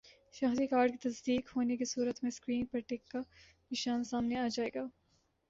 [0.33, 3.19] شناختی کارڈ کی تصدیق ہونے کی صورت میں سکرین پر ٹک کا
[3.71, 4.85] نشان سامنے آ جائے گا